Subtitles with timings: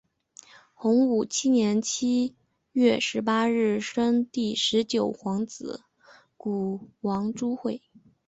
[0.73, 2.35] 洪武七年七
[2.71, 5.83] 月十八日生第十九皇子
[6.37, 7.79] 谷王朱橞。